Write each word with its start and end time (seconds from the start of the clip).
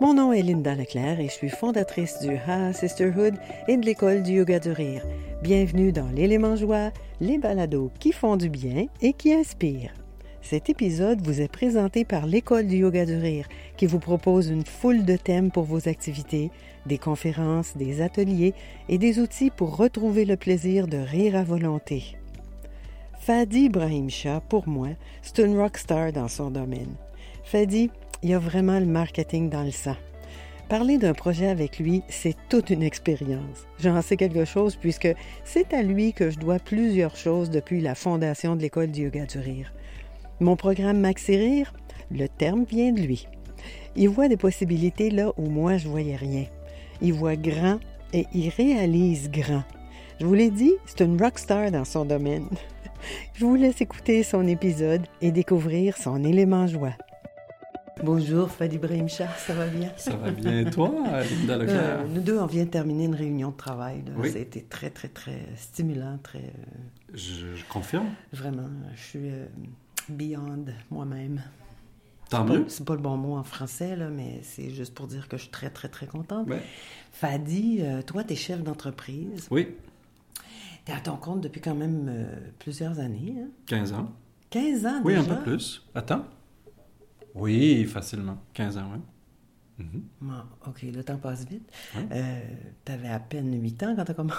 Mon 0.00 0.14
nom 0.14 0.32
est 0.32 0.42
Linda 0.42 0.76
Leclerc 0.76 1.18
et 1.18 1.26
je 1.26 1.32
suis 1.32 1.48
fondatrice 1.48 2.20
du 2.20 2.36
Ha 2.46 2.72
Sisterhood 2.72 3.34
et 3.66 3.76
de 3.76 3.84
l'école 3.84 4.22
du 4.22 4.34
yoga 4.34 4.60
du 4.60 4.70
rire. 4.70 5.02
Bienvenue 5.42 5.90
dans 5.90 6.06
l'élément 6.14 6.54
joie, 6.54 6.92
les 7.20 7.36
balados 7.36 7.90
qui 7.98 8.12
font 8.12 8.36
du 8.36 8.48
bien 8.48 8.86
et 9.02 9.12
qui 9.12 9.34
inspirent. 9.34 9.92
Cet 10.40 10.70
épisode 10.70 11.20
vous 11.22 11.40
est 11.40 11.50
présenté 11.50 12.04
par 12.04 12.26
l'école 12.26 12.68
du 12.68 12.76
yoga 12.76 13.06
du 13.06 13.16
rire 13.16 13.48
qui 13.76 13.86
vous 13.86 13.98
propose 13.98 14.50
une 14.50 14.64
foule 14.64 15.04
de 15.04 15.16
thèmes 15.16 15.50
pour 15.50 15.64
vos 15.64 15.88
activités, 15.88 16.52
des 16.86 16.98
conférences, 16.98 17.76
des 17.76 18.00
ateliers 18.00 18.54
et 18.88 18.98
des 18.98 19.18
outils 19.18 19.50
pour 19.50 19.76
retrouver 19.76 20.24
le 20.24 20.36
plaisir 20.36 20.86
de 20.86 20.98
rire 20.98 21.34
à 21.34 21.42
volonté. 21.42 22.16
Fadi 23.18 23.62
Ibrahim 23.64 24.10
Shah, 24.10 24.40
pour 24.48 24.68
moi, 24.68 24.90
c'est 25.22 25.44
une 25.44 25.58
rockstar 25.58 26.12
dans 26.12 26.28
son 26.28 26.52
domaine. 26.52 26.94
Fadi, 27.42 27.90
il 28.22 28.30
y 28.30 28.34
a 28.34 28.38
vraiment 28.38 28.78
le 28.78 28.86
marketing 28.86 29.48
dans 29.50 29.62
le 29.62 29.70
sang. 29.70 29.96
Parler 30.68 30.98
d'un 30.98 31.14
projet 31.14 31.48
avec 31.48 31.78
lui, 31.78 32.02
c'est 32.08 32.36
toute 32.50 32.68
une 32.68 32.82
expérience. 32.82 33.66
J'en 33.78 34.02
sais 34.02 34.18
quelque 34.18 34.44
chose 34.44 34.76
puisque 34.76 35.08
c'est 35.44 35.72
à 35.72 35.82
lui 35.82 36.12
que 36.12 36.30
je 36.30 36.38
dois 36.38 36.58
plusieurs 36.58 37.16
choses 37.16 37.48
depuis 37.48 37.80
la 37.80 37.94
fondation 37.94 38.54
de 38.54 38.60
l'école 38.60 38.90
du 38.90 39.04
yoga 39.04 39.24
du 39.24 39.38
rire. 39.38 39.72
Mon 40.40 40.56
programme 40.56 41.00
Maxi 41.00 41.36
Rire, 41.36 41.72
le 42.10 42.28
terme 42.28 42.64
vient 42.64 42.92
de 42.92 43.00
lui. 43.00 43.26
Il 43.96 44.10
voit 44.10 44.28
des 44.28 44.36
possibilités 44.36 45.10
là 45.10 45.32
où 45.38 45.48
moi 45.48 45.78
je 45.78 45.88
voyais 45.88 46.16
rien. 46.16 46.44
Il 47.00 47.14
voit 47.14 47.36
grand 47.36 47.78
et 48.12 48.26
il 48.34 48.50
réalise 48.50 49.30
grand. 49.30 49.64
Je 50.20 50.26
vous 50.26 50.34
l'ai 50.34 50.50
dit, 50.50 50.74
c'est 50.84 51.04
une 51.04 51.20
rockstar 51.20 51.70
dans 51.70 51.84
son 51.84 52.04
domaine. 52.04 52.48
Je 53.34 53.44
vous 53.44 53.54
laisse 53.54 53.80
écouter 53.80 54.24
son 54.24 54.46
épisode 54.48 55.06
et 55.22 55.30
découvrir 55.30 55.96
son 55.96 56.24
élément 56.24 56.66
joie. 56.66 56.94
Bonjour 58.04 58.50
Fadi 58.50 58.78
Shah, 59.08 59.28
ça 59.36 59.54
va 59.54 59.66
bien? 59.66 59.92
Ça 59.96 60.14
va 60.14 60.30
bien. 60.30 60.60
Et 60.60 60.70
toi, 60.70 60.92
Linda 61.30 61.56
Leclerc? 61.56 61.80
Euh, 61.80 62.04
nous 62.08 62.20
deux, 62.20 62.38
on 62.38 62.46
vient 62.46 62.64
de 62.64 62.70
terminer 62.70 63.04
une 63.04 63.14
réunion 63.14 63.50
de 63.50 63.56
travail. 63.56 64.04
Oui. 64.16 64.30
Ça 64.30 64.38
a 64.38 64.40
été 64.40 64.62
très, 64.62 64.90
très, 64.90 65.08
très 65.08 65.46
stimulant. 65.56 66.18
Très, 66.22 66.38
euh, 66.38 67.14
je, 67.14 67.64
confirme. 67.68 68.06
Vraiment, 68.32 68.68
je 68.94 69.00
suis 69.00 69.30
euh, 69.30 69.46
beyond 70.08 70.64
moi-même. 70.90 71.42
Tant 72.30 72.44
mieux. 72.44 72.64
C'est 72.68 72.84
pas 72.84 72.94
le 72.94 73.00
bon 73.00 73.16
mot 73.16 73.36
en 73.36 73.42
français, 73.42 73.96
là, 73.96 74.08
mais 74.10 74.40
c'est 74.42 74.70
juste 74.70 74.94
pour 74.94 75.06
dire 75.06 75.28
que 75.28 75.36
je 75.36 75.42
suis 75.42 75.50
très, 75.50 75.70
très, 75.70 75.88
très 75.88 76.06
contente. 76.06 76.48
Fadi, 77.12 77.82
toi, 78.06 78.22
tu 78.22 78.34
es 78.34 78.36
chef 78.36 78.62
d'entreprise. 78.62 79.48
Oui. 79.50 79.68
Tu 80.84 80.92
es 80.92 80.94
à 80.94 81.00
ton 81.00 81.16
compte 81.16 81.40
depuis 81.40 81.60
quand 81.60 81.74
même 81.74 82.26
plusieurs 82.58 83.00
années. 83.00 83.34
Hein? 83.38 83.48
15 83.66 83.92
ans. 83.94 84.12
15 84.50 84.86
ans 84.86 85.00
oui, 85.04 85.14
déjà? 85.14 85.26
Oui, 85.26 85.30
un 85.30 85.34
peu 85.36 85.42
plus. 85.42 85.82
Attends. 85.94 86.24
Oui, 87.38 87.84
facilement. 87.84 88.38
15 88.54 88.78
ans, 88.78 88.90
oui. 88.92 89.00
Mhm. 89.78 90.02
OK, 90.66 90.82
le 90.82 91.04
temps 91.04 91.18
passe 91.18 91.46
vite. 91.46 91.70
Euh, 91.96 92.40
tu 92.84 92.92
avais 92.92 93.08
à 93.08 93.20
peine 93.20 93.60
8 93.60 93.82
ans 93.84 93.94
quand 93.96 94.04
tu 94.04 94.10
as 94.10 94.14
commencé. 94.14 94.38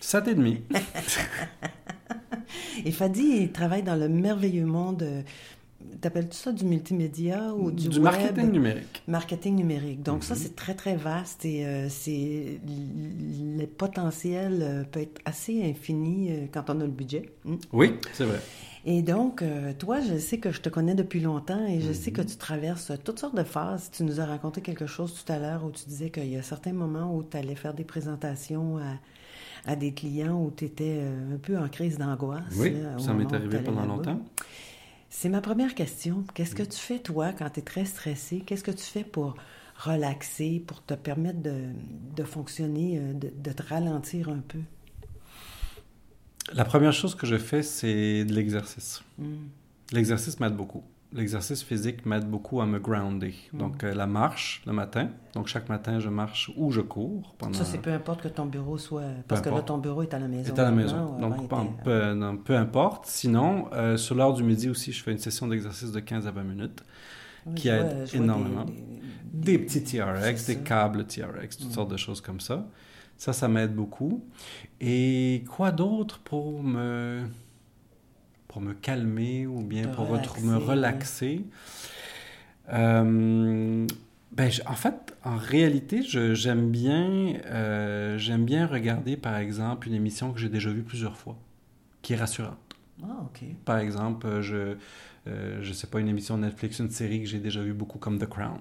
7 0.00 0.28
et 0.28 0.34
demi. 0.36 0.62
et 2.84 2.92
Fadi, 2.92 3.40
il 3.40 3.52
travaille 3.52 3.82
dans 3.82 3.96
le 3.96 4.08
merveilleux 4.08 4.66
monde. 4.66 5.02
Euh, 5.02 5.22
t'appelles-tu 6.00 6.36
ça 6.36 6.52
du 6.52 6.64
multimédia 6.64 7.52
ou 7.54 7.72
du, 7.72 7.88
du 7.88 7.98
marketing 7.98 8.52
numérique. 8.52 9.02
Marketing 9.08 9.56
numérique. 9.56 10.04
Donc 10.04 10.22
ça, 10.22 10.34
mhm. 10.34 10.40
c'est 10.40 10.54
très, 10.54 10.74
très 10.74 10.94
vaste 10.94 11.44
et 11.44 11.66
euh, 11.66 11.88
c'est 11.88 12.60
le 12.64 13.66
potentiel 13.66 14.86
peut 14.92 15.00
être 15.00 15.20
assez 15.24 15.68
infini 15.68 16.48
quand 16.52 16.70
on 16.70 16.80
a 16.80 16.84
le 16.84 16.92
budget. 16.92 17.32
Hmm? 17.44 17.56
Oui, 17.72 17.94
c'est 18.12 18.24
vrai. 18.24 18.40
Et 18.84 19.02
donc, 19.02 19.42
euh, 19.42 19.72
toi, 19.72 20.00
je 20.00 20.18
sais 20.18 20.38
que 20.38 20.50
je 20.50 20.60
te 20.60 20.68
connais 20.68 20.94
depuis 20.94 21.20
longtemps 21.20 21.66
et 21.66 21.80
je 21.80 21.92
sais 21.92 22.12
que 22.12 22.20
mhm. 22.20 22.26
tu 22.26 22.36
traverses 22.36 22.92
toutes 23.04 23.18
sortes 23.18 23.36
de 23.36 23.42
phases. 23.42 23.90
Tu 23.90 24.04
nous 24.04 24.20
as 24.20 24.26
raconté 24.26 24.60
quelque 24.60 24.86
chose 24.86 25.14
tout 25.14 25.32
à 25.32 25.38
l'heure 25.38 25.64
où 25.64 25.70
tu 25.70 25.84
disais 25.86 26.10
qu'il 26.10 26.28
y 26.28 26.36
a 26.36 26.42
certains 26.42 26.72
moments 26.72 27.14
où 27.14 27.22
tu 27.22 27.36
allais 27.36 27.54
faire 27.54 27.74
des 27.74 27.84
présentations 27.84 28.78
à, 29.66 29.76
des 29.76 29.92
clients 29.92 30.40
où 30.42 30.50
tu 30.50 30.64
étais 30.64 31.00
euh, 31.00 31.34
un 31.34 31.38
peu 31.38 31.58
en 31.58 31.68
crise 31.68 31.98
d'angoisse. 31.98 32.54
Oui, 32.56 32.74
ça 32.98 33.12
m'est 33.12 33.32
arrivé 33.32 33.58
pendant 33.58 33.84
longtemps. 33.84 34.20
C'est 35.10 35.28
ma 35.28 35.40
première 35.40 35.74
question. 35.74 36.24
Qu'est-ce 36.34 36.54
que 36.54 36.62
tu 36.62 36.78
fais, 36.78 36.98
toi, 36.98 37.32
quand 37.32 37.50
tu 37.50 37.60
es 37.60 37.62
très 37.62 37.84
stressé? 37.84 38.40
Qu'est-ce 38.40 38.64
que 38.64 38.70
tu 38.70 38.84
fais 38.84 39.04
pour 39.04 39.34
relaxer, 39.76 40.62
pour 40.66 40.84
te 40.84 40.94
permettre 40.94 41.40
de, 41.42 42.24
fonctionner, 42.24 42.98
euh, 42.98 43.12
de 43.14 43.52
te 43.52 43.62
ralentir 43.62 44.28
un 44.28 44.42
peu? 44.46 44.60
La 46.54 46.64
première 46.64 46.92
chose 46.92 47.14
que 47.14 47.26
je 47.26 47.36
fais, 47.36 47.62
c'est 47.62 48.24
de 48.24 48.32
l'exercice. 48.32 49.02
Mm. 49.18 49.24
L'exercice 49.92 50.40
m'aide 50.40 50.54
beaucoup. 50.54 50.82
L'exercice 51.12 51.62
physique 51.62 52.04
m'aide 52.04 52.28
beaucoup 52.28 52.60
à 52.60 52.66
me 52.66 52.78
grounder. 52.78 53.34
Mm. 53.52 53.58
Donc, 53.58 53.84
euh, 53.84 53.94
la 53.94 54.06
marche 54.06 54.62
le 54.66 54.72
matin. 54.72 55.08
Donc, 55.34 55.46
chaque 55.46 55.68
matin, 55.68 56.00
je 56.00 56.08
marche 56.08 56.50
ou 56.56 56.70
je 56.70 56.80
cours. 56.80 57.34
Pendant... 57.38 57.54
Ça, 57.54 57.64
c'est 57.64 57.78
peu 57.78 57.92
importe 57.92 58.22
que 58.22 58.28
ton 58.28 58.46
bureau 58.46 58.78
soit... 58.78 59.04
Parce 59.26 59.40
que 59.40 59.48
là, 59.48 59.62
ton 59.62 59.78
bureau 59.78 60.02
est 60.02 60.12
à 60.12 60.18
la 60.18 60.28
maison. 60.28 60.54
Est 60.54 60.58
à 60.58 60.64
la 60.64 60.70
maison. 60.70 61.18
Donc, 61.18 62.44
peu, 62.44 62.56
importe. 62.56 63.06
Sinon, 63.06 63.68
euh, 63.72 63.96
sur 63.96 64.14
l'heure 64.14 64.34
du 64.34 64.42
midi 64.42 64.68
aussi, 64.68 64.92
je 64.92 65.02
fais 65.02 65.12
une 65.12 65.18
session 65.18 65.46
d'exercice 65.48 65.92
de 65.92 66.00
15 66.00 66.26
à 66.26 66.30
20 66.30 66.42
minutes 66.42 66.82
qui 67.54 67.68
aide 67.68 68.08
énormément. 68.12 68.66
Des, 69.32 69.58
petits 69.58 69.82
TRX, 69.82 70.46
des 70.46 70.58
câbles 70.58 71.06
TRX, 71.06 71.56
toutes 71.58 71.68
mm. 71.68 71.72
sortes 71.72 71.90
de 71.90 71.96
choses 71.96 72.20
comme 72.20 72.40
ça. 72.40 72.66
Ça, 73.18 73.32
ça 73.32 73.48
m'aide 73.48 73.74
beaucoup. 73.74 74.24
Et 74.80 75.44
quoi 75.50 75.72
d'autre 75.72 76.20
pour 76.20 76.62
me, 76.62 77.24
pour 78.46 78.62
me 78.62 78.72
calmer 78.72 79.46
ou 79.46 79.60
bien 79.60 79.88
pour 79.88 80.06
me 80.40 80.56
relaxer? 80.56 81.44
Euh, 82.72 83.86
ben, 84.32 84.50
en 84.66 84.74
fait, 84.74 85.16
en 85.24 85.36
réalité, 85.36 86.02
j'aime 86.02 86.70
bien, 86.70 87.34
euh, 87.46 88.18
j'aime 88.18 88.44
bien 88.44 88.66
regarder, 88.66 89.16
par 89.16 89.36
exemple, 89.36 89.88
une 89.88 89.94
émission 89.94 90.32
que 90.32 90.38
j'ai 90.38 90.48
déjà 90.48 90.70
vue 90.70 90.82
plusieurs 90.82 91.16
fois, 91.16 91.36
qui 92.02 92.12
est 92.12 92.16
rassurante. 92.16 92.56
Ah, 93.02 93.22
OK. 93.24 93.42
Par 93.64 93.78
exemple, 93.78 94.40
je, 94.42 94.76
euh, 95.26 95.58
je 95.60 95.72
sais 95.72 95.86
pas, 95.86 95.98
une 96.00 96.08
émission 96.08 96.38
Netflix, 96.38 96.78
une 96.78 96.90
série 96.90 97.20
que 97.22 97.28
j'ai 97.28 97.38
déjà 97.38 97.62
vue 97.62 97.72
beaucoup 97.72 97.98
comme 97.98 98.18
The 98.18 98.26
Crown. 98.26 98.60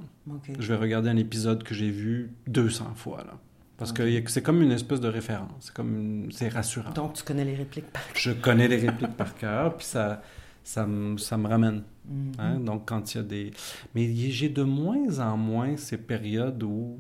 Je 0.57 0.68
vais 0.68 0.79
regarder 0.79 1.09
un 1.09 1.18
épisode 1.18 1.63
que 1.63 1.75
j'ai 1.75 1.91
vu 1.91 2.31
200 2.47 2.94
fois, 2.95 3.24
là. 3.24 3.38
Parce 3.78 3.92
que 3.92 4.28
c'est 4.28 4.42
comme 4.42 4.62
une 4.64 4.72
espèce 4.72 5.00
de 5.00 5.08
référence. 5.08 5.52
C'est 5.60 5.74
comme 5.74 6.30
c'est 6.32 6.50
rassurant. 6.50 6.92
Donc, 6.92 7.14
tu 7.14 7.24
connais 7.24 7.46
les 7.46 7.56
répliques 7.56 7.92
par 7.92 8.06
cœur. 8.08 8.16
Je 8.16 8.32
connais 8.32 8.68
les 8.68 8.78
répliques 8.78 9.16
par 9.16 9.36
cœur, 9.36 9.78
puis 9.78 9.86
ça, 9.86 10.22
ça, 10.64 10.88
me, 10.88 11.18
ça 11.18 11.38
me 11.38 11.48
ramène. 11.48 11.84
Mhm. 12.06 12.32
Hein? 12.40 12.60
Donc, 12.60 12.88
quand 12.88 13.14
il 13.14 13.18
y 13.18 13.20
a 13.20 13.24
des... 13.24 13.52
Mais 13.94 14.14
j'ai 14.16 14.50
de 14.50 14.64
moins 14.64 15.20
en 15.20 15.38
moins 15.38 15.78
ces 15.78 15.98
périodes 15.98 16.64
où 16.64 17.00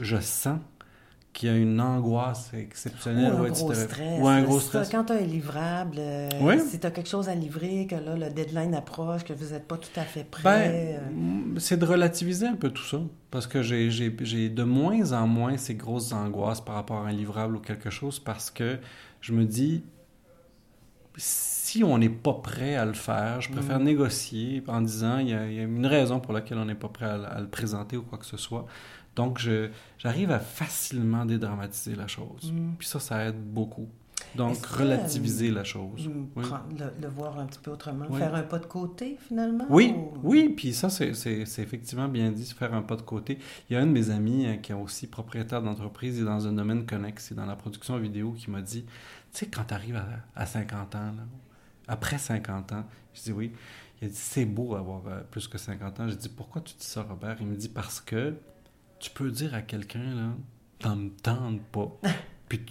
je 0.00 0.16
sens 0.16 0.58
qu'il 1.32 1.48
y 1.48 1.52
a 1.52 1.56
une 1.56 1.80
angoisse 1.80 2.52
exceptionnelle. 2.54 3.32
Ou 3.32 3.44
un 3.44 3.50
gros 3.50 3.74
stress. 3.74 4.20
Ou 4.20 4.28
un 4.28 4.42
gros 4.42 4.60
stress. 4.60 4.90
quand 4.90 5.04
tu 5.04 5.12
as 5.12 5.16
un 5.16 5.20
livrable, 5.20 5.96
euh, 5.98 6.28
si 6.68 6.78
tu 6.78 6.86
as 6.86 6.90
quelque 6.90 7.08
chose 7.08 7.28
à 7.28 7.34
livrer, 7.34 7.86
que 7.86 7.94
là, 7.94 8.16
le 8.16 8.30
deadline 8.30 8.74
approche, 8.74 9.24
que 9.24 9.32
vous 9.32 9.52
n'êtes 9.52 9.66
pas 9.66 9.78
tout 9.78 9.88
à 9.96 10.02
fait 10.02 10.24
prêt. 10.24 10.42
Ben, 10.42 10.70
euh. 10.70 11.58
C'est 11.58 11.78
de 11.78 11.86
relativiser 11.86 12.46
un 12.46 12.56
peu 12.56 12.70
tout 12.70 12.84
ça. 12.84 12.98
Parce 13.30 13.46
que 13.46 13.62
j'ai 13.62 14.00
de 14.50 14.62
moins 14.62 15.12
en 15.12 15.26
moins 15.26 15.56
ces 15.56 15.74
grosses 15.74 16.12
angoisses 16.12 16.60
par 16.60 16.74
rapport 16.74 16.98
à 16.98 17.08
un 17.08 17.12
livrable 17.12 17.56
ou 17.56 17.60
quelque 17.60 17.88
chose 17.88 18.18
parce 18.18 18.50
que 18.50 18.78
je 19.22 19.32
me 19.32 19.44
dis, 19.44 19.82
si 21.16 21.84
on 21.84 21.98
n'est 21.98 22.08
pas 22.08 22.34
prêt 22.34 22.74
à 22.74 22.84
le 22.84 22.92
faire, 22.92 23.40
je 23.40 23.50
préfère 23.50 23.80
mm. 23.80 23.84
négocier 23.84 24.62
en 24.66 24.80
disant 24.80 25.18
il 25.18 25.28
y, 25.28 25.34
a, 25.34 25.46
une 25.46 25.86
raison 25.86 26.20
pour 26.20 26.32
laquelle 26.32 26.58
on 26.58 26.64
n'est 26.64 26.74
pas 26.74 26.88
prêt 26.88 27.06
à, 27.06 27.40
le 27.40 27.48
présenter 27.48 27.96
ou 27.96 28.02
quoi 28.02 28.18
que 28.18 28.26
ce 28.26 28.36
soit. 28.36 28.66
Donc, 29.16 29.46
j'arrive 29.98 30.30
à 30.30 30.38
facilement 30.38 31.24
dédramatiser 31.26 31.94
la 31.94 32.06
chose. 32.06 32.52
Mm. 32.52 32.74
Puis 32.78 32.88
ça, 32.88 33.00
ça 33.00 33.26
aide 33.26 33.42
beaucoup. 33.42 33.88
Donc, 34.34 34.64
relativiser 34.64 35.50
la 35.50 35.64
chose. 35.64 36.08
Oui. 36.36 36.44
Le, 37.00 37.08
voir 37.08 37.38
un 37.38 37.46
petit 37.46 37.58
peu 37.58 37.70
autrement? 37.70 38.10
Faire 38.14 38.34
un 38.34 38.42
pas 38.42 38.58
de 38.58 38.66
côté, 38.66 39.18
finalement? 39.20 39.66
Oui, 39.68 39.94
oui. 40.22 40.48
Puis 40.48 40.72
ça, 40.72 40.88
c'est 40.88 41.10
effectivement 41.58 42.08
bien 42.08 42.30
dit, 42.30 42.44
faire 42.46 42.72
un 42.74 42.82
pas 42.82 42.96
de 42.96 43.02
côté. 43.02 43.38
Il 43.68 43.74
y 43.74 43.76
a 43.76 43.80
un 43.80 43.86
de 43.86 43.92
mes 43.92 44.10
amis 44.10 44.46
euh, 44.46 44.56
qui 44.56 44.72
est 44.72 44.74
aussi 44.74 45.06
propriétaire 45.06 45.62
d'entreprise 45.62 46.20
et 46.20 46.24
dans 46.24 46.46
un 46.46 46.52
domaine 46.52 46.86
connexe, 46.86 47.26
c'est 47.28 47.34
dans 47.34 47.46
la 47.46 47.56
production 47.56 47.98
vidéo, 47.98 48.32
qui 48.32 48.50
m'a 48.50 48.62
dit, 48.62 48.84
tu 48.84 48.90
sais, 49.32 49.46
quand 49.46 49.64
tu 49.64 49.74
arrives 49.74 50.00
à, 50.34 50.46
50 50.46 50.94
ans, 50.94 51.12
après 51.88 52.18
50 52.18 52.72
ans, 52.72 52.84
je 53.14 53.22
dis 53.22 53.32
oui. 53.32 53.52
Il 54.00 54.06
a 54.06 54.08
dit, 54.08 54.16
c'est 54.16 54.46
beau 54.46 54.74
avoir 54.74 55.06
euh, 55.06 55.20
plus 55.30 55.46
que 55.46 55.58
50 55.58 56.00
ans. 56.00 56.08
J'ai 56.08 56.16
dit, 56.16 56.28
pourquoi 56.28 56.62
tu 56.62 56.74
dis 56.74 56.84
ça, 56.84 57.02
Robert? 57.02 57.36
Il 57.40 57.46
me 57.46 57.54
dit, 57.54 57.68
parce 57.68 58.00
que 58.00 58.34
tu 59.02 59.10
peux 59.10 59.30
dire 59.30 59.54
à 59.54 59.62
quelqu'un, 59.62 60.14
là, 60.14 60.28
t'en 60.78 60.96
me 60.96 61.10
tentes 61.10 61.60
pas. 61.72 61.90
puis 62.48 62.64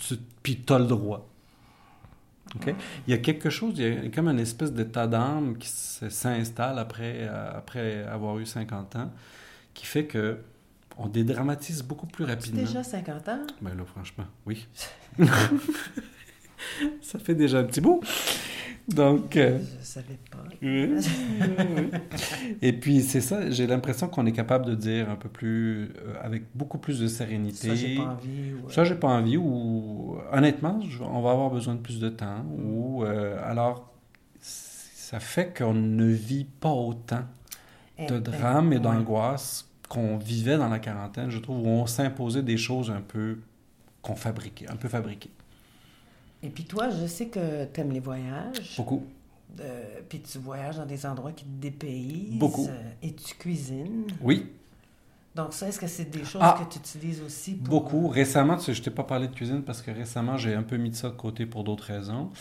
tu 0.65 0.73
as 0.73 0.79
le 0.79 0.85
droit. 0.85 1.27
Il 2.65 2.75
y 3.07 3.13
a 3.13 3.17
quelque 3.17 3.49
chose, 3.49 3.73
il 3.77 4.03
y 4.03 4.07
a 4.07 4.09
comme 4.09 4.27
une 4.27 4.39
espèce 4.39 4.71
d'état 4.71 5.07
d'âme 5.07 5.57
qui 5.57 5.67
s'installe 5.69 6.79
après, 6.79 7.19
euh, 7.19 7.57
après 7.57 8.03
avoir 8.03 8.39
eu 8.39 8.45
50 8.45 8.95
ans, 8.95 9.11
qui 9.73 9.85
fait 9.85 10.05
que 10.05 10.39
on 10.97 11.07
dédramatise 11.07 11.81
beaucoup 11.83 12.07
plus 12.07 12.25
rapidement. 12.25 12.61
déjà 12.61 12.83
50 12.83 13.29
ans? 13.29 13.39
Ben 13.61 13.75
là, 13.75 13.85
franchement, 13.85 14.25
oui. 14.45 14.67
ça 17.01 17.19
fait 17.19 17.35
déjà 17.35 17.59
un 17.59 17.63
petit 17.63 17.81
bout. 17.81 18.01
Donc. 18.87 19.37
euh, 19.37 19.59
Je 19.79 19.85
savais 19.85 20.17
pas. 20.29 20.43
oui, 20.61 20.89
oui, 20.89 20.97
oui. 21.77 21.99
Et 22.61 22.73
puis, 22.73 23.01
c'est 23.01 23.21
ça, 23.21 23.49
j'ai 23.49 23.67
l'impression 23.67 24.07
qu'on 24.07 24.25
est 24.25 24.31
capable 24.31 24.65
de 24.65 24.75
dire 24.75 25.09
un 25.09 25.15
peu 25.15 25.29
plus, 25.29 25.83
euh, 25.85 26.13
avec 26.21 26.43
beaucoup 26.55 26.77
plus 26.77 26.99
de 26.99 27.07
sérénité. 27.07 27.67
Ça, 27.69 27.75
j'ai 27.75 27.95
pas 27.95 28.03
envie. 28.03 28.53
ou- 28.53 28.69
Ça, 28.69 28.83
j'ai 28.83 28.95
pas 28.95 29.07
envie, 29.09 29.37
ou 29.37 30.17
honnêtement, 30.31 30.79
je- 30.81 31.03
on 31.03 31.21
va 31.21 31.31
avoir 31.31 31.49
besoin 31.49 31.75
de 31.75 31.79
plus 31.81 31.99
de 31.99 32.09
temps, 32.09 32.43
Mm. 32.43 32.65
ou 32.73 33.03
euh, 33.03 33.37
alors, 33.43 33.91
ça 34.39 35.19
fait 35.19 35.53
qu'on 35.57 35.73
ne 35.73 36.05
vit 36.05 36.45
pas 36.45 36.69
autant 36.71 37.23
Eh, 37.97 38.07
de 38.07 38.15
eh, 38.17 38.19
drame 38.19 38.71
et 38.73 38.77
ouais. 38.77 38.81
d'angoisse 38.81 39.67
qu'on 39.89 40.17
vivait 40.17 40.57
dans 40.57 40.69
la 40.69 40.79
quarantaine, 40.79 41.29
je 41.29 41.37
trouve, 41.39 41.59
où 41.65 41.69
on 41.69 41.85
s'imposait 41.85 42.43
des 42.43 42.57
choses 42.57 42.89
un 42.89 43.01
peu 43.01 43.39
qu'on 44.01 44.15
fabriquait, 44.15 44.69
un 44.71 44.77
peu 44.77 44.87
fabriquées. 44.87 45.29
Et 46.43 46.49
puis 46.49 46.63
toi, 46.65 46.89
je 46.89 47.05
sais 47.05 47.27
que 47.27 47.65
tu 47.65 47.81
aimes 47.81 47.91
les 47.91 47.99
voyages. 47.99 48.75
Beaucoup. 48.77 49.03
Euh, 49.59 49.83
puis 50.07 50.21
tu 50.21 50.37
voyages 50.39 50.77
dans 50.77 50.85
des 50.85 51.05
endroits 51.05 51.31
qui 51.33 51.43
te 51.45 51.61
dépaysent. 51.61 52.37
Beaucoup. 52.37 52.67
euh, 52.67 52.91
et 53.03 53.13
tu 53.13 53.35
cuisines. 53.35 54.07
Oui, 54.21 54.47
Donc 55.35 55.53
ça, 55.53 55.67
est-ce 55.67 55.79
que 55.79 55.87
c'est 55.87 56.09
des 56.09 56.23
choses 56.25 56.41
Ah! 56.43 56.57
que 56.59 56.73
tu 56.73 56.79
utilises 56.79 57.21
aussi 57.21 57.53
pour... 57.55 57.81
beaucoup. 57.81 58.07
Récemment, 58.07 58.57
tu 58.57 58.63
sais, 58.63 58.73
je 58.73 58.81
t'ai 58.81 58.91
pas 58.91 59.03
parlé 59.03 59.27
de 59.27 59.33
cuisine 59.35 59.61
parce 59.61 59.81
que 59.81 59.91
récemment, 59.91 60.35
j'ai 60.37 60.53
un 60.55 60.63
peu 60.63 60.77
mis 60.77 60.89
de 60.89 60.95
ça 60.95 61.09
de 61.09 61.15
côté 61.15 61.45
pour 61.45 61.63
d'autres 61.63 61.85
raisons. 61.85 62.31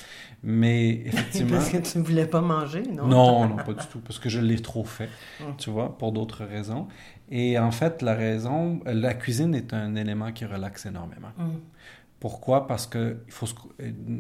Mais 0.43 0.91
effectivement... 1.07 1.57
Parce 1.59 1.69
que 1.71 1.77
tu 1.79 1.99
ne 1.99 2.03
voulais 2.05 2.27
pas 2.27 2.41
manger, 2.41 2.83
non? 2.83 3.07
Non, 3.07 3.49
non, 3.49 3.57
pas 3.57 3.75
du 3.75 3.87
tout, 3.87 4.01
parce 4.01 4.19
que 4.19 4.29
je 4.29 4.41
l'ai 4.41 4.61
trop 4.61 4.85
fait, 4.85 5.09
Mm. 5.41 5.57
tu 5.59 5.71
vois, 5.71 5.97
pour 5.99 6.13
d'autres 6.13 6.45
raisons. 6.45 6.87
Et 7.31 7.59
en 7.59 7.71
fait, 7.71 8.03
la 8.03 8.15
raison, 8.15 8.81
la 8.87 9.15
cuisine 9.15 9.55
est 9.55 9.73
un 9.73 9.95
élément 9.95 10.33
qui 10.33 10.45
relaxe 10.45 10.87
énormément. 10.87 11.31
Hum. 11.39 11.61
Pourquoi? 12.21 12.67
Parce 12.67 12.87
que 12.87 13.23
il 13.27 13.33
faut 13.33 13.47
se- 13.47 13.55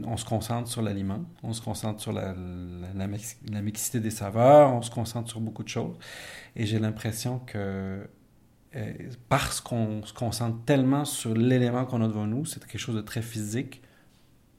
on 0.06 0.16
se 0.16 0.24
concentre 0.24 0.68
sur 0.70 0.82
l'aliment, 0.82 1.24
on 1.42 1.52
se 1.52 1.60
concentre 1.62 2.00
sur 2.00 2.12
la, 2.12 2.34
la, 2.34 2.94
la 2.94 3.06
mix- 3.06 3.38
la 3.50 3.62
mixité 3.62 4.00
des 4.00 4.10
saveurs, 4.10 4.72
on 4.74 4.82
se 4.82 4.90
concentre 4.90 5.28
sur 5.30 5.40
beaucoup 5.40 5.62
de 5.62 5.68
choses. 5.68 5.98
Et 6.56 6.66
j'ai 6.66 6.78
l'impression 6.78 7.40
que 7.40 8.08
euh, 8.76 8.94
parce 9.28 9.60
qu'on 9.60 10.02
se 10.04 10.14
concentre 10.14 10.64
tellement 10.64 11.04
sur 11.04 11.34
l'élément 11.34 11.86
qu'on 11.86 12.02
a 12.02 12.08
devant 12.08 12.26
nous, 12.26 12.44
c'est 12.46 12.60
quelque 12.66 12.78
chose 12.78 12.96
de 12.96 13.00
très 13.02 13.22
physique, 13.22 13.82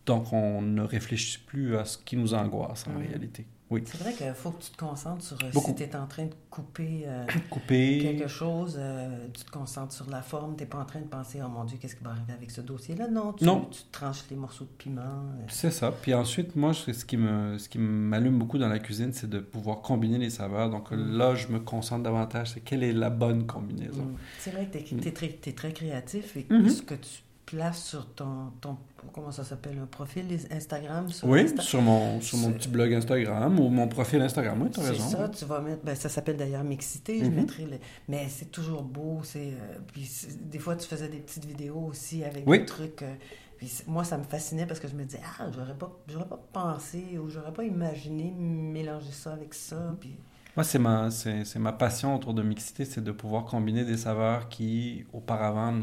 donc 0.05 0.33
on 0.33 0.61
ne 0.61 0.81
réfléchit 0.83 1.39
plus 1.45 1.77
à 1.77 1.85
ce 1.85 1.97
qui 1.97 2.17
nous 2.17 2.33
angoisse 2.33 2.87
en 2.87 2.97
réalité. 2.97 3.47
Oui. 3.71 3.81
C'est 3.85 3.99
vrai 4.01 4.13
qu'il 4.13 4.33
faut 4.33 4.51
que 4.51 4.61
tu 4.61 4.69
te 4.71 4.77
concentres 4.77 5.23
sur... 5.23 5.37
euh, 5.43 5.49
Beaucoup. 5.53 5.69
Si 5.69 5.75
tu 5.75 5.83
es 5.83 5.95
en 5.95 6.05
train 6.05 6.25
de 6.25 6.33
couper 6.49 7.03
euh, 7.05 7.25
Couper. 7.49 7.99
quelque 7.99 8.27
chose, 8.27 8.75
euh, 8.77 9.27
tu 9.33 9.45
te 9.45 9.49
concentres 9.49 9.93
sur 9.93 10.09
la 10.09 10.21
forme. 10.21 10.55
Tu 10.57 10.63
n'es 10.63 10.69
pas 10.69 10.79
en 10.79 10.85
train 10.85 10.99
de 10.99 11.05
penser, 11.05 11.39
oh 11.43 11.47
mon 11.47 11.63
Dieu, 11.63 11.77
qu'est-ce 11.81 11.95
qui 11.95 12.03
va 12.03 12.09
arriver 12.11 12.33
avec 12.33 12.51
ce 12.51 12.59
dossier-là? 12.61 13.07
Non, 13.07 13.31
tu, 13.33 13.45
Non. 13.45 13.65
tu 13.71 13.81
tranches 13.91 14.25
les 14.29 14.35
morceaux 14.35 14.65
de 14.65 14.69
piment. 14.77 15.01
euh. 15.01 15.45
C'est 15.47 15.71
ça. 15.71 15.91
Puis 15.91 16.13
ensuite, 16.13 16.55
moi, 16.57 16.73
ce 16.73 16.91
qui 17.05 17.15
me, 17.15 17.57
ce 17.57 17.69
qui 17.69 17.77
m'allume 17.79 18.37
beaucoup 18.37 18.57
dans 18.57 18.67
la 18.69 18.79
cuisine, 18.79 19.13
c'est 19.13 19.29
de 19.29 19.39
pouvoir 19.39 19.81
combiner 19.81 20.17
les 20.17 20.29
saveurs. 20.29 20.69
Donc 20.69 20.91
Mm. 20.91 21.17
là, 21.17 21.35
je 21.35 21.47
me 21.47 21.59
concentre 21.61 22.03
davantage, 22.03 22.51
c'est 22.51 22.59
quelle 22.61 22.83
est 22.83 22.91
la 22.93 23.09
bonne 23.09 23.47
combinaison? 23.47 24.01
Hum. 24.01 24.15
C'est 24.39 24.51
vrai 24.51 24.65
que 24.71 24.77
tu 24.79 25.07
es, 25.07 25.11
très, 25.13 25.29
t'es 25.29 25.53
très 25.53 25.71
créatif 25.71 26.35
et 26.35 26.45
Mhm. 26.49 26.69
ce 26.69 26.81
que 26.81 26.95
tu 26.95 27.09
places 27.55 27.83
sur 27.83 28.05
ton, 28.13 28.51
ton 28.61 28.77
comment 29.13 29.31
ça 29.31 29.43
s'appelle, 29.43 29.77
un 29.81 29.85
profil 29.85 30.25
Instagram? 30.51 31.09
Sur 31.09 31.27
Oui, 31.27 31.43
Insta- 31.43 31.61
sur 31.61 31.81
mon, 31.81 32.19
sur 32.21 32.37
mon 32.37 32.51
petit 32.53 32.67
blog 32.69 32.93
Instagram 32.93 33.59
ou 33.59 33.69
mon 33.69 33.87
profil 33.87 34.21
Instagram. 34.21 34.61
Oui, 34.61 34.69
tu 34.71 34.79
as 34.79 34.83
C'est 34.83 34.89
raison. 34.91 35.09
ça, 35.09 35.29
tu 35.29 35.45
vas 35.45 35.59
mettre. 35.59 35.83
Ben, 35.83 35.95
ça 35.95 36.09
s'appelle 36.09 36.37
d'ailleurs 36.37 36.63
Mixité. 36.63 37.19
Je 37.19 37.25
Mhm. 37.29 37.35
mettrai 37.35 37.65
le- 37.65 37.79
Mais 38.07 38.27
c'est 38.29 38.51
toujours 38.51 38.83
beau. 38.83 39.19
C'est, 39.23 39.53
euh, 39.53 39.77
puis 39.93 40.09
des 40.41 40.59
fois, 40.59 40.75
tu 40.75 40.87
faisais 40.87 41.07
des 41.09 41.17
petites 41.19 41.45
vidéos 41.45 41.79
aussi 41.89 42.23
avec 42.23 42.43
Oui. 42.47 42.59
des 42.59 42.65
trucs. 42.65 43.01
euh, 43.01 43.13
puis 43.57 43.71
moi, 43.87 44.03
ça 44.03 44.17
me 44.17 44.23
fascinait 44.23 44.65
parce 44.65 44.79
que 44.79 44.87
je 44.87 44.95
me 44.95 45.03
disais, 45.03 45.21
ah, 45.39 45.45
j'aurais 45.55 45.75
pas, 45.75 45.91
j'aurais 46.07 46.27
pas 46.27 46.39
pensé 46.51 47.19
ou 47.19 47.29
j'aurais 47.29 47.53
pas 47.53 47.63
imaginé 47.63 48.33
mélanger 48.37 49.11
ça 49.11 49.33
avec 49.33 49.53
ça. 49.53 49.95
Puis, 49.99 50.15
Moi, 50.57 50.63
c'est 50.65 50.79
ma, 50.79 51.09
c'est 51.11 51.59
ma 51.59 51.71
passion 51.71 52.13
autour 52.15 52.33
de 52.33 52.41
mixité, 52.43 52.83
c'est 52.85 53.01
de 53.03 53.11
pouvoir 53.13 53.45
combiner 53.45 53.85
des 53.85 53.95
saveurs 53.97 54.49
qui, 54.49 55.05
auparavant, 55.13 55.75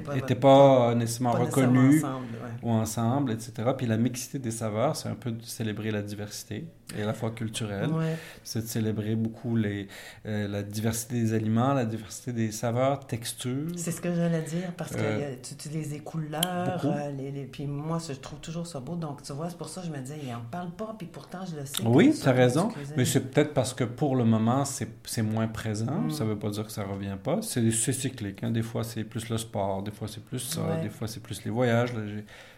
pas, 0.00 0.14
n'étaient 0.14 0.34
pas 0.34 0.94
nécessairement 0.94 1.32
pas 1.32 1.44
nécessairement 1.44 1.88
ensemble, 1.88 2.26
ouais. 2.32 2.50
ou 2.62 2.70
ensemble, 2.70 3.32
etc. 3.32 3.52
Puis 3.76 3.86
la 3.86 3.96
mixité 3.96 4.38
des 4.38 4.50
saveurs, 4.50 4.96
c'est 4.96 5.08
un 5.08 5.14
peu 5.14 5.32
de 5.32 5.42
célébrer 5.42 5.90
la 5.90 6.02
diversité, 6.02 6.66
et 6.96 7.02
à 7.02 7.06
la 7.06 7.14
fois 7.14 7.30
culturelle. 7.30 7.90
Ouais. 7.90 8.16
c'est 8.42 8.60
de 8.62 8.66
célébrer 8.66 9.14
beaucoup 9.16 9.56
les, 9.56 9.88
euh, 10.26 10.46
la 10.48 10.62
diversité 10.62 11.14
des 11.20 11.32
aliments, 11.32 11.72
la 11.72 11.86
diversité 11.86 12.32
des 12.32 12.52
saveurs, 12.52 13.06
textures. 13.06 13.68
C'est 13.76 13.90
ce 13.90 14.00
que 14.00 14.14
j'allais 14.14 14.42
dire 14.42 14.72
parce 14.76 14.90
que 14.92 15.00
Euh, 15.00 15.34
tu 15.42 15.54
utilises 15.54 15.92
les 15.92 16.00
couleurs, 16.00 16.84
euh, 16.84 17.10
les, 17.12 17.30
les- 17.30 17.44
puis 17.46 17.66
moi, 17.66 17.98
je 18.06 18.12
trouve 18.14 18.40
toujours 18.40 18.66
ça 18.66 18.80
beau. 18.80 18.96
Donc, 18.96 19.22
tu 19.22 19.32
vois, 19.32 19.48
c'est 19.50 19.56
pour 19.58 19.68
ça 19.68 19.80
que 19.80 19.86
je 19.86 19.92
me 19.92 19.98
disais, 19.98 20.18
il 20.22 20.34
en 20.34 20.40
parle 20.50 20.70
pas, 20.72 20.94
puis 20.98 21.06
pourtant, 21.06 21.40
je 21.50 21.56
le 21.56 21.64
sais. 21.66 21.82
Oui, 21.84 22.14
tu 22.20 22.28
as 22.28 22.32
raison, 22.32 22.68
mais 22.96 23.04
c'est 23.04 23.20
peut-être 23.30 23.54
parce 23.54 23.72
que 23.74 23.84
pour 23.84 24.16
le 24.16 24.24
moment, 24.24 24.64
c'est 24.64 25.22
moins 25.22 25.48
présent. 25.48 26.00
Mm. 26.02 26.10
Ça 26.10 26.24
veut 26.24 26.38
pas 26.38 26.50
dire 26.50 26.64
que 26.66 26.72
ça 26.72 26.84
revient 26.84 27.16
pas. 27.22 27.40
C'est 27.42 27.70
c'est 27.70 27.92
cyclique. 27.92 28.42
hein. 28.44 28.50
Des 28.50 28.62
fois, 28.62 28.84
c'est 28.84 29.04
plus 29.04 29.28
le 29.28 29.38
sport, 29.38 29.82
des 29.82 29.90
fois, 29.90 30.06
c'est 30.08 30.22
plus 30.24 30.38
ça, 30.38 30.62
Ouais. 30.62 30.82
des 30.82 30.90
fois, 30.90 31.08
c'est 31.08 31.20
plus 31.22 31.44
les 31.44 31.50
voyages. 31.50 31.92
Là, 31.94 32.00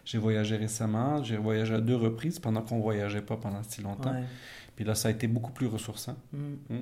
j'ai- 0.07 0.17
voyagé 0.19 0.57
récemment, 0.57 1.23
j'ai 1.23 1.37
voyagé 1.37 1.75
à 1.75 1.81
deux 1.83 1.97
reprises 1.97 2.39
pendant 2.39 2.63
qu'on 2.63 2.81
voyageait 2.81 3.21
pas 3.21 3.37
pendant 3.37 3.63
si 3.63 3.83
longtemps. 3.83 4.13
Ouais. 4.15 4.25
Puis 4.75 4.85
là, 4.87 4.95
ça 4.95 5.09
a 5.09 5.11
été 5.11 5.27
beaucoup 5.27 5.53
plus 5.53 5.67
ressourçant, 5.67 6.17
Mm. 6.33 6.77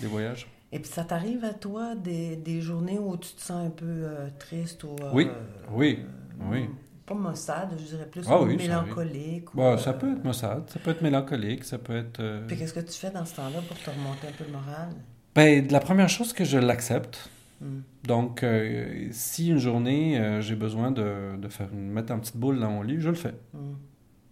les 0.00 0.06
voyages. 0.06 0.46
Et 0.72 0.78
puis 0.80 0.90
ça 0.90 1.02
t'arrive 1.04 1.44
à 1.44 1.52
toi 1.54 1.94
des, 1.94 2.36
des 2.36 2.60
journées 2.60 2.98
où 2.98 3.16
tu 3.16 3.32
te 3.34 3.40
sens 3.40 3.66
un 3.66 3.70
peu 3.70 3.86
euh, 3.86 4.28
triste 4.38 4.84
ou... 4.84 4.96
euh, 5.02 5.10
Oui, 5.14 5.28
oui, 5.72 6.00
euh, 6.40 6.44
oui. 6.50 6.68
Pas 7.06 7.14
maussade, 7.14 7.70
je 7.78 7.84
dirais 7.84 8.06
plus 8.06 8.22
Ah 8.28 8.42
oui, 8.42 8.54
mélancolique. 8.56 9.54
ou, 9.54 9.56
Bah, 9.56 9.78
ça 9.78 9.94
peut 9.94 10.12
être 10.12 10.22
maussade, 10.24 10.68
ça 10.68 10.78
peut 10.78 10.90
être 10.90 11.00
mélancolique, 11.00 11.64
ça 11.64 11.78
peut 11.78 11.96
être... 11.96 12.44
Puis 12.46 12.56
qu'est-ce 12.58 12.74
que 12.74 12.80
tu 12.80 12.92
fais 12.92 13.10
dans 13.10 13.24
ce 13.24 13.36
temps-là 13.36 13.60
pour 13.66 13.78
te 13.78 13.88
remonter 13.88 14.26
un 14.28 14.32
peu 14.32 14.44
le 14.44 14.52
moral? 14.52 14.90
Ben, 15.34 15.66
la 15.70 15.80
première 15.80 16.10
chose 16.10 16.34
que 16.34 16.44
je 16.44 16.58
l'accepte. 16.58 17.30
Mm. 17.62 17.78
Donc, 18.04 18.42
euh, 18.42 19.08
si 19.10 19.48
une 19.48 19.58
journée, 19.58 20.18
euh, 20.18 20.40
j'ai 20.40 20.54
besoin 20.54 20.90
de, 20.90 21.36
de 21.36 21.48
faire 21.48 21.68
une, 21.72 21.90
mettre 21.90 22.12
une 22.12 22.20
petite 22.20 22.36
boule 22.36 22.60
dans 22.60 22.70
mon 22.70 22.82
lit, 22.82 23.00
je 23.00 23.08
le 23.08 23.14
fais. 23.14 23.34
Mm. 23.52 23.58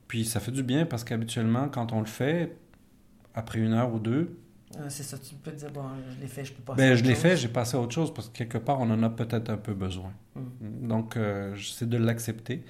Puis 0.08 0.24
ça 0.24 0.40
fait 0.40 0.52
du 0.52 0.62
bien 0.62 0.86
parce 0.86 1.02
qu'habituellement, 1.04 1.68
quand 1.68 1.92
on 1.92 2.00
le 2.00 2.06
fait, 2.06 2.56
après 3.34 3.58
une 3.58 3.72
heure 3.72 3.92
ou 3.92 3.98
deux, 3.98 4.38
Ah, 4.78 4.88
c'est 4.88 5.02
ça, 5.02 5.18
tu 5.18 5.34
peux 5.34 5.50
te 5.50 5.56
dire, 5.56 5.70
bon, 5.72 5.82
je 6.14 6.20
l'ai 6.20 6.28
fait, 6.28 6.44
je 6.44 6.52
peux 6.52 6.62
pas 6.62 6.74
ben, 6.74 6.94
je 6.94 7.02
l'ai 7.02 7.14
fait, 7.14 7.36
j'ai 7.36 7.48
passé 7.48 7.76
à 7.76 7.80
autre 7.80 7.94
chose 7.94 8.14
parce 8.14 8.28
que 8.28 8.36
quelque 8.36 8.58
part, 8.58 8.80
on 8.80 8.90
en 8.90 9.02
a 9.02 9.10
peut-être 9.10 9.50
un 9.50 9.56
peu 9.56 9.74
besoin. 9.74 10.12
Mm. 10.36 10.86
Donc, 10.88 11.16
euh, 11.16 11.56
c'est 11.56 11.88
de 11.88 11.96
l'accepter. 11.96 12.64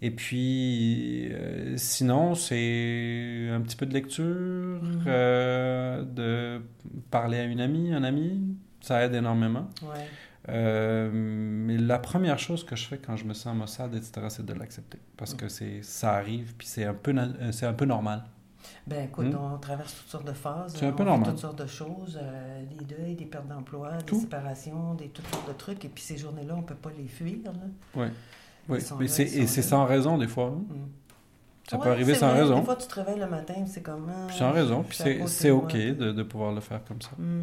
Et 0.00 0.12
puis, 0.12 1.28
sinon, 1.74 2.36
c'est 2.36 3.48
un 3.50 3.60
petit 3.60 3.74
peu 3.74 3.84
de 3.84 3.92
lecture, 3.92 4.80
euh, 5.08 6.04
de 6.04 6.62
parler 7.10 7.38
à 7.38 7.44
une 7.44 7.58
amie, 7.60 7.92
un 7.92 8.04
ami, 8.04 8.40
ça 8.80 9.04
aide 9.04 9.14
énormément. 9.14 9.68
Ouais. 9.82 10.06
Euh, 10.48 11.10
mais 11.12 11.76
la 11.76 11.98
première 11.98 12.38
chose 12.38 12.64
que 12.64 12.74
je 12.76 12.86
fais 12.86 12.98
quand 12.98 13.16
je 13.16 13.24
me 13.24 13.34
sens 13.34 13.54
maussade, 13.56 13.94
etc., 13.94 14.26
c'est 14.30 14.46
de 14.46 14.54
l'accepter. 14.54 14.98
Parce 15.16 15.34
que 15.34 15.48
c'est, 15.48 15.82
ça 15.82 16.12
arrive, 16.14 16.54
puis 16.56 16.66
c'est 16.66 16.84
un 16.84 16.94
peu, 16.94 17.12
euh, 17.16 17.52
c'est 17.52 17.66
un 17.66 17.72
peu 17.74 17.84
normal. 17.84 18.24
Ben 18.86 19.04
écoute, 19.04 19.26
Mm. 19.32 19.38
on 19.54 19.58
traverse 19.58 19.94
toutes 19.94 20.08
sortes 20.10 20.26
de 20.26 20.32
phases. 20.32 20.74
C'est 20.76 20.86
un 20.86 20.90
on 20.90 20.92
peu 20.92 21.02
vit 21.04 21.08
normal. 21.10 21.30
toutes 21.30 21.38
sortes 21.38 21.58
de 21.62 21.66
choses, 21.66 22.18
euh, 22.20 22.62
des 22.64 22.84
deuils, 22.84 23.14
des 23.14 23.24
pertes 23.26 23.46
d'emploi, 23.48 23.96
des 23.98 24.04
Tout. 24.04 24.20
séparations, 24.20 24.94
des 24.94 25.08
toutes 25.08 25.26
sortes 25.28 25.48
de 25.48 25.52
trucs. 25.54 25.84
Et 25.84 25.88
puis 25.88 26.02
ces 26.02 26.16
journées-là, 26.16 26.54
on 26.56 26.62
peut 26.62 26.74
pas 26.74 26.90
les 26.96 27.06
fuir. 27.08 27.38
Là. 27.44 27.52
Oui. 27.94 28.06
Mais 28.98 29.08
c'est, 29.08 29.22
et 29.24 29.46
c'est 29.46 29.62
sans 29.62 29.84
raison, 29.86 30.18
des 30.18 30.28
fois. 30.28 30.46
hein. 30.46 30.64
Mm. 30.74 30.74
Ça 31.70 31.76
Ouais, 31.76 31.84
peut 31.84 31.90
arriver 31.90 32.14
sans 32.14 32.30
vrai. 32.30 32.40
raison. 32.42 32.58
Des 32.60 32.64
fois, 32.64 32.76
tu 32.76 32.86
te 32.88 32.94
réveilles 32.94 33.18
le 33.20 33.28
matin, 33.28 33.54
c'est 33.66 33.82
comme. 33.82 34.10
ah, 34.10 34.24
Puis 34.28 34.36
sans 34.38 34.52
raison. 34.52 34.82
Puis 34.82 34.98
c'est, 35.26 35.50
OK 35.50 35.72
de, 35.74 36.12
de 36.12 36.22
pouvoir 36.22 36.52
le 36.52 36.60
faire 36.60 36.82
comme 36.84 37.00
ça. 37.02 37.10
Mm. 37.18 37.42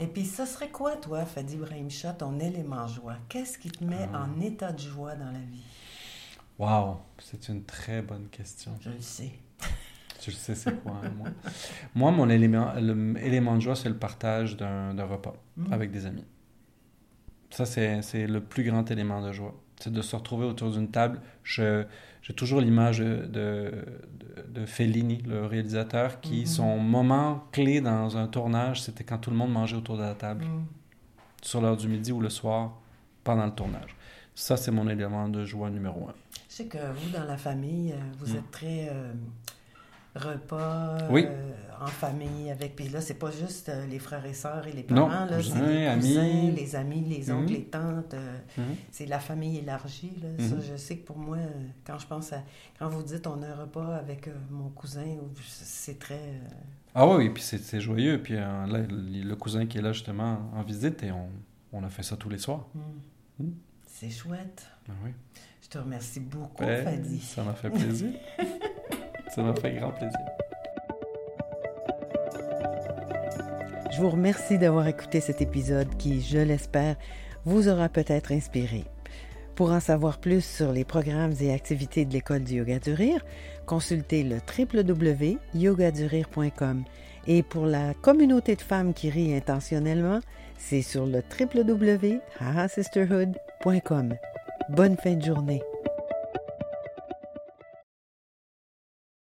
Et 0.00 0.06
puis, 0.06 0.24
ça 0.24 0.44
serait 0.46 0.70
quoi, 0.70 0.96
toi, 0.96 1.24
Fadi 1.24 1.54
Ibrahim 1.54 1.88
Shah, 1.90 2.12
ton 2.14 2.38
élément 2.40 2.86
joie? 2.86 3.16
Qu'est-ce 3.28 3.58
qui 3.58 3.70
te 3.70 3.84
met 3.84 4.08
Ah. 4.12 4.26
en 4.26 4.40
état 4.40 4.72
de 4.72 4.78
joie 4.80 5.14
dans 5.14 5.30
la 5.30 5.38
vie? 5.38 5.62
Wow, 6.58 6.98
c'est 7.18 7.48
une 7.48 7.64
très 7.64 8.02
bonne 8.02 8.28
question. 8.28 8.72
Je 8.80 8.90
le 8.90 9.00
sais. 9.00 9.32
Tu 10.20 10.30
le 10.30 10.36
sais, 10.36 10.54
c'est 10.54 10.80
quoi, 10.82 10.92
hein, 11.04 11.10
moi? 11.18 11.28
moi, 11.94 12.10
mon 12.10 12.30
élément, 12.30 12.72
le 12.80 13.14
élément 13.22 13.56
de 13.56 13.60
joie, 13.60 13.76
c'est 13.76 13.90
le 13.90 13.98
partage 13.98 14.56
d'un, 14.56 14.94
repas 15.04 15.34
Mm. 15.56 15.72
avec 15.72 15.90
des 15.90 16.06
amis. 16.06 16.24
Ça, 17.50 17.66
c'est 17.66 18.26
le 18.26 18.40
plus 18.42 18.64
grand 18.64 18.90
élément 18.90 19.20
de 19.20 19.32
joie. 19.32 19.54
C'est 19.84 19.92
de 19.92 20.00
se 20.00 20.16
retrouver 20.16 20.46
autour 20.46 20.70
d'une 20.70 20.88
table. 20.88 21.20
Je, 21.42 21.84
j'ai 22.22 22.32
toujours 22.32 22.62
l'image 22.62 23.00
de, 23.00 23.26
de, 23.26 23.84
de 24.48 24.64
Fellini, 24.64 25.20
le 25.26 25.44
réalisateur, 25.44 26.22
qui, 26.22 26.40
Mhm. 26.40 26.46
son 26.46 26.78
moment 26.78 27.44
clé 27.52 27.82
dans 27.82 28.16
un 28.16 28.26
tournage, 28.26 28.80
c'était 28.80 29.04
quand 29.04 29.18
tout 29.18 29.28
le 29.30 29.36
monde 29.36 29.52
mangeait 29.52 29.76
autour 29.76 29.98
de 29.98 30.02
la 30.02 30.14
table, 30.14 30.46
Mm. 30.46 30.64
sur 31.42 31.60
l'heure 31.60 31.76
du 31.76 31.86
midi 31.86 32.12
ou 32.12 32.20
le 32.22 32.30
soir, 32.30 32.72
pendant 33.24 33.44
le 33.44 33.52
tournage. 33.52 33.94
Ça, 34.34 34.56
c'est 34.56 34.70
mon 34.70 34.88
élément 34.88 35.28
de 35.28 35.44
joie 35.44 35.68
numéro 35.68 36.08
un. 36.08 36.14
Je 36.48 36.54
sais 36.54 36.64
que 36.64 36.78
vous, 36.78 37.10
dans 37.10 37.24
la 37.24 37.36
famille, 37.36 37.92
euh, 37.92 37.96
vous 38.18 38.32
Mm. 38.32 38.36
êtes 38.38 38.50
très. 38.52 38.88
euh, 38.90 39.12
repas 40.14 41.08
Oui. 41.10 41.26
euh, 41.28 41.52
en 41.80 41.86
famille 41.86 42.50
avec. 42.50 42.76
Puis 42.76 42.88
là, 42.88 43.00
c'est 43.00 43.14
pas 43.14 43.30
juste 43.30 43.68
euh, 43.68 43.86
les 43.86 43.98
frères 43.98 44.24
et 44.26 44.34
sœurs 44.34 44.66
et 44.66 44.72
les 44.72 44.84
Non, 44.90 45.08
parents, 45.08 45.24
là, 45.26 45.42
c'est 45.42 45.54
les 45.66 45.86
amis. 45.86 46.00
cousins, 46.08 46.50
les 46.56 46.76
amis, 46.76 47.00
les 47.02 47.30
oncles, 47.30 47.42
Mhm. 47.44 47.48
les 47.58 47.64
tantes. 47.64 48.14
euh, 48.14 48.38
Mhm. 48.58 48.64
c'est 48.90 49.06
la 49.06 49.18
famille 49.18 49.58
élargie. 49.58 50.12
Là. 50.22 50.28
Ça, 50.48 50.54
Mhm. 50.56 50.62
je 50.72 50.76
sais 50.76 50.96
que 50.98 51.06
pour 51.06 51.18
moi, 51.18 51.36
euh, 51.38 51.48
quand 51.86 51.98
je 51.98 52.06
pense 52.06 52.32
à. 52.32 52.42
Quand 52.78 52.88
vous 52.88 53.02
dites 53.02 53.26
on 53.26 53.42
a 53.42 53.46
un 53.48 53.54
repas 53.56 53.96
avec 53.96 54.28
euh, 54.28 54.32
mon 54.50 54.68
cousin, 54.70 55.04
ou- 55.22 55.30
c'est 55.42 55.98
très. 55.98 56.20
Ah 56.94 57.08
oui, 57.08 57.30
puis 57.30 57.42
c'est 57.42 57.80
joyeux. 57.80 58.22
Puis 58.22 58.34
là, 58.34 58.66
le 58.66 59.34
cousin 59.34 59.66
qui 59.66 59.78
est 59.78 59.82
là 59.82 59.92
justement 59.92 60.38
en 60.54 60.62
visite, 60.62 61.02
et 61.02 61.10
on, 61.12 61.28
on 61.72 61.82
a 61.84 61.88
fait 61.88 62.02
ça 62.04 62.16
tous 62.16 62.28
les 62.28 62.38
soirs. 62.38 62.66
hmm. 62.74 63.44
Mhm. 63.44 63.54
C'est 63.86 64.10
chouette. 64.10 64.66
Ah 64.88 64.92
oui. 65.04 65.10
Je 65.62 65.68
te 65.68 65.78
remercie 65.78 66.20
beaucoup, 66.20 66.62
Ben, 66.62 66.84
Fadi. 66.84 67.18
ça 67.20 67.42
m'a 67.42 67.54
fait 67.54 67.70
plaisir. 67.70 68.10
ça 69.34 69.42
m'a 69.42 69.54
fait 69.54 69.72
grand 69.74 69.90
plaisir. 69.92 70.18
Je 73.94 74.00
vous 74.00 74.10
remercie 74.10 74.58
d'avoir 74.58 74.88
écouté 74.88 75.20
cet 75.20 75.40
épisode 75.40 75.96
qui, 75.96 76.20
je 76.20 76.38
l'espère, 76.38 76.96
vous 77.44 77.68
aura 77.68 77.88
peut-être 77.88 78.32
inspiré. 78.32 78.86
Pour 79.54 79.70
en 79.70 79.78
savoir 79.78 80.18
plus 80.18 80.44
sur 80.44 80.72
les 80.72 80.84
programmes 80.84 81.34
et 81.40 81.52
activités 81.52 82.04
de 82.04 82.12
l'École 82.12 82.42
du 82.42 82.54
yoga 82.54 82.80
du 82.80 82.92
rire, 82.92 83.24
consultez 83.66 84.24
le 84.24 84.38
www.yogadurire.com. 84.58 86.82
Et 87.28 87.44
pour 87.44 87.66
la 87.66 87.94
communauté 87.94 88.56
de 88.56 88.62
femmes 88.62 88.94
qui 88.94 89.10
rient 89.10 89.36
intentionnellement, 89.36 90.18
c'est 90.58 90.82
sur 90.82 91.06
le 91.06 91.22
www.hahasisterhood.com. 91.38 94.14
Bonne 94.70 94.96
fin 94.96 95.14
de 95.14 95.22
journée. 95.22 95.62